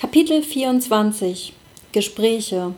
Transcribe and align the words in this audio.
Kapitel 0.00 0.42
24 0.42 1.52
Gespräche 1.92 2.72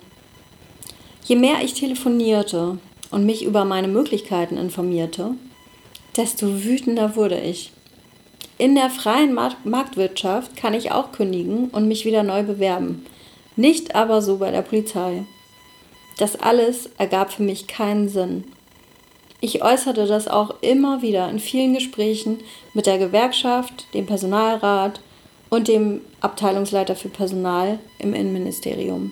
Je 1.25 1.37
mehr 1.37 1.63
ich 1.63 1.73
telefonierte 1.75 2.79
und 3.13 3.25
mich 3.25 3.45
über 3.45 3.65
meine 3.65 3.87
Möglichkeiten 3.87 4.56
informierte, 4.56 5.37
desto 6.16 6.64
wütender 6.64 7.14
wurde 7.14 7.40
ich. 7.40 7.71
In 8.58 8.74
der 8.74 8.90
freien 8.90 9.35
Marktwirtschaft 9.35 10.56
kann 10.56 10.74
ich 10.74 10.90
auch 10.90 11.12
kündigen 11.12 11.69
und 11.69 11.87
mich 11.87 12.04
wieder 12.04 12.24
neu 12.24 12.43
bewerben, 12.43 13.06
nicht 13.54 13.94
aber 13.94 14.20
so 14.20 14.38
bei 14.38 14.50
der 14.50 14.62
Polizei. 14.62 15.24
Das 16.18 16.34
alles 16.34 16.91
ergab 16.98 17.32
für 17.32 17.45
mich 17.45 17.68
keinen 17.68 18.09
Sinn. 18.09 18.43
Ich 19.41 19.62
äußerte 19.62 20.07
das 20.07 20.27
auch 20.27 20.57
immer 20.61 21.02
wieder 21.02 21.30
in 21.30 21.39
vielen 21.39 21.75
Gesprächen 21.75 22.41
mit 22.75 22.86
der 22.86 22.98
Gewerkschaft, 22.98 23.86
dem 23.95 24.07
Personalrat, 24.07 25.00
und 25.53 25.69
dem 25.69 26.00
Abteilungsleiter 26.23 26.96
für 26.96 27.11
Personal 27.11 27.79
im 27.98 28.14
Innenministerium. 28.14 29.11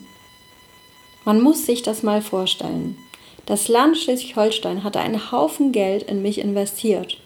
Man 1.27 1.43
muss 1.43 1.67
sich 1.67 1.83
das 1.83 2.03
mal 2.03 2.23
vorstellen. 2.23 2.97
Das 3.45 3.69
Land 3.69 3.99
Schleswig-Holstein 3.99 4.83
hatte 4.83 5.01
einen 5.01 5.31
Haufen 5.33 5.71
Geld 5.71 6.05
in 6.05 6.23
mich 6.23 6.39
investiert. 6.39 7.19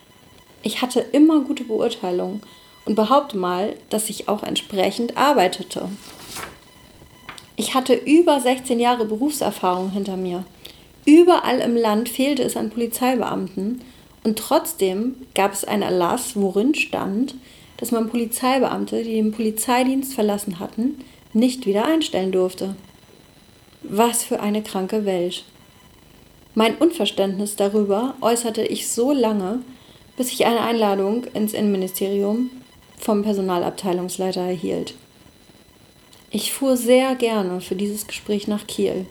Ich 0.63 0.81
hatte 0.81 0.99
immer 0.99 1.39
gute 1.39 1.63
Beurteilung 1.63 2.41
und 2.83 2.95
behaupte 2.95 3.37
mal, 3.37 3.77
dass 3.89 4.09
ich 4.09 4.27
auch 4.27 4.43
entsprechend 4.43 5.15
arbeitete. 5.15 5.87
Ich 7.55 7.73
hatte 7.73 7.93
über 7.93 8.41
16 8.41 8.81
Jahre 8.81 9.05
Berufserfahrung 9.05 9.91
hinter 9.91 10.17
mir. 10.17 10.43
Überall 11.05 11.59
im 11.59 11.77
Land 11.77 12.09
fehlte 12.09 12.43
es 12.43 12.57
an 12.57 12.69
Polizeibeamten 12.69 13.79
und 14.25 14.37
trotzdem 14.37 15.15
gab 15.35 15.53
es 15.53 15.63
einen 15.63 15.83
Erlass, 15.83 16.35
worin 16.35 16.75
stand, 16.75 17.35
dass 17.77 17.91
man 17.91 18.09
Polizeibeamte, 18.09 19.03
die 19.03 19.15
den 19.15 19.31
Polizeidienst 19.31 20.13
verlassen 20.13 20.59
hatten, 20.59 20.99
nicht 21.33 21.65
wieder 21.65 21.85
einstellen 21.85 22.31
durfte. 22.31 22.75
Was 23.83 24.23
für 24.23 24.39
eine 24.39 24.63
kranke 24.63 25.05
Welt. 25.05 25.43
Mein 26.53 26.77
Unverständnis 26.77 27.55
darüber 27.55 28.15
äußerte 28.21 28.63
ich 28.63 28.87
so 28.87 29.11
lange, 29.11 29.59
bis 30.15 30.31
ich 30.31 30.45
eine 30.45 30.61
Einladung 30.61 31.25
ins 31.33 31.53
Innenministerium 31.53 32.49
vom 32.97 33.23
Personalabteilungsleiter 33.23 34.41
erhielt. 34.41 34.95
Ich 36.31 36.53
fuhr 36.53 36.77
sehr 36.77 37.15
gerne 37.15 37.61
für 37.61 37.75
dieses 37.75 38.07
Gespräch 38.07 38.47
nach 38.47 38.67
Kiel 38.67 39.05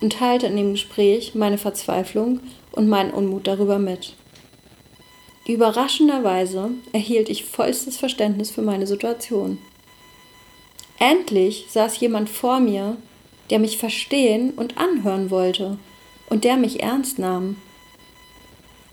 und 0.00 0.14
teilte 0.14 0.46
in 0.46 0.56
dem 0.56 0.72
Gespräch 0.72 1.34
meine 1.34 1.58
Verzweiflung 1.58 2.40
und 2.72 2.88
meinen 2.88 3.12
Unmut 3.12 3.46
darüber 3.46 3.78
mit. 3.78 4.14
Überraschenderweise 5.46 6.70
erhielt 6.92 7.28
ich 7.28 7.44
vollstes 7.44 7.96
Verständnis 7.96 8.50
für 8.50 8.62
meine 8.62 8.86
Situation. 8.86 9.58
Endlich 10.98 11.66
saß 11.68 11.98
jemand 11.98 12.30
vor 12.30 12.60
mir, 12.60 12.96
der 13.50 13.58
mich 13.58 13.76
verstehen 13.76 14.52
und 14.52 14.78
anhören 14.78 15.30
wollte 15.30 15.78
und 16.30 16.44
der 16.44 16.56
mich 16.56 16.82
ernst 16.82 17.18
nahm. 17.18 17.56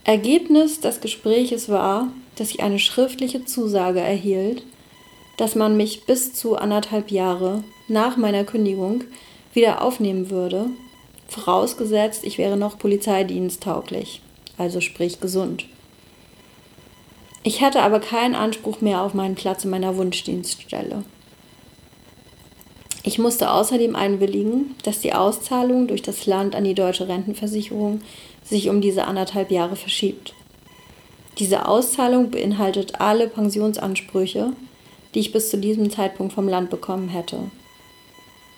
Ergebnis 0.04 0.80
des 0.80 1.02
Gespräches 1.02 1.70
war, 1.70 2.08
dass 2.36 2.50
ich 2.50 2.64
eine 2.64 2.80
schriftliche 2.80 3.46
Zusage 3.46 4.00
erhielt, 4.00 4.64
dass 5.38 5.54
man 5.56 5.78
mich 5.78 6.06
bis 6.06 6.34
zu 6.34 6.58
anderthalb 6.58 7.12
Jahre 7.12 7.64
nach 7.88 8.18
meiner 8.18 8.44
Kündigung 8.44 9.04
wieder 9.54 9.84
aufnehmen 9.84 10.32
würde, 10.32 10.66
vorausgesetzt, 11.28 12.24
ich 12.24 12.40
wäre 12.40 12.58
noch 12.58 12.80
polizeidiensttauglich, 12.80 14.22
also 14.58 14.82
sprich 14.82 15.20
gesund. 15.20 15.66
Ich 17.44 17.62
hatte 17.62 17.82
aber 17.82 18.00
keinen 18.00 18.36
Anspruch 18.36 18.82
mehr 18.82 19.02
auf 19.02 19.14
meinen 19.14 19.36
Platz 19.36 19.64
in 19.64 19.70
meiner 19.70 19.96
Wunschdienststelle. 19.96 21.04
Ich 23.04 23.18
musste 23.18 23.52
außerdem 23.52 23.96
einwilligen, 23.96 24.76
dass 24.84 25.00
die 25.00 25.14
Auszahlung 25.14 25.88
durch 25.88 26.02
das 26.02 26.26
Land 26.26 26.54
an 26.54 26.66
die 26.66 26.76
deutsche 26.76 27.08
Rentenversicherung 27.08 28.02
sich 28.44 28.70
um 28.70 28.82
diese 28.82 29.06
anderthalb 29.06 29.52
Jahre 29.52 29.78
verschiebt. 29.78 30.34
Diese 31.38 31.68
Auszahlung 31.68 32.30
beinhaltet 32.32 33.00
alle 33.00 33.28
Pensionsansprüche, 33.28 34.52
die 35.16 35.20
ich 35.20 35.32
bis 35.32 35.50
zu 35.50 35.58
diesem 35.58 35.90
Zeitpunkt 35.90 36.34
vom 36.34 36.50
Land 36.50 36.70
bekommen 36.70 37.08
hätte. 37.08 37.50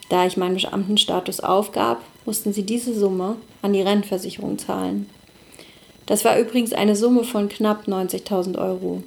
Da 0.08 0.26
ich 0.26 0.36
meinen 0.36 0.56
Beamtenstatus 0.56 1.40
aufgab, 1.40 2.02
mussten 2.26 2.52
sie 2.52 2.64
diese 2.64 2.92
Summe 2.92 3.36
an 3.62 3.72
die 3.72 3.82
Rentenversicherung 3.82 4.58
zahlen. 4.58 5.08
Das 6.06 6.24
war 6.24 6.38
übrigens 6.38 6.72
eine 6.72 6.96
Summe 6.96 7.24
von 7.24 7.48
knapp 7.48 7.86
90.000 7.86 8.58
Euro. 8.58 9.02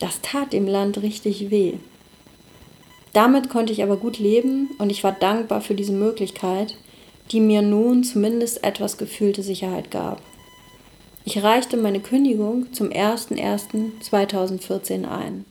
Das 0.00 0.20
tat 0.20 0.52
dem 0.52 0.66
Land 0.66 1.02
richtig 1.02 1.50
weh. 1.50 1.74
Damit 3.12 3.48
konnte 3.48 3.72
ich 3.72 3.82
aber 3.82 3.96
gut 3.96 4.18
leben 4.18 4.70
und 4.78 4.90
ich 4.90 5.04
war 5.04 5.12
dankbar 5.12 5.60
für 5.60 5.74
diese 5.74 5.92
Möglichkeit, 5.92 6.76
die 7.30 7.40
mir 7.40 7.62
nun 7.62 8.04
zumindest 8.04 8.62
etwas 8.64 8.98
gefühlte 8.98 9.42
Sicherheit 9.42 9.90
gab. 9.90 10.20
Ich 11.24 11.42
reichte 11.42 11.78
meine 11.78 12.00
Kündigung 12.00 12.72
zum 12.72 12.90
01.01.2014 12.90 15.08
ein. 15.08 15.44